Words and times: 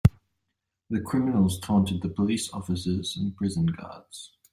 The 0.89 0.99
criminals 0.99 1.59
taunted 1.59 2.01
the 2.01 2.09
police 2.09 2.51
officers 2.53 3.15
and 3.15 3.35
prison 3.35 3.67
guards. 3.67 4.31